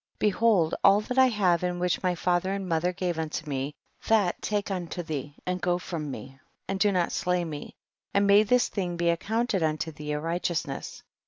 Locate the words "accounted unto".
9.11-9.91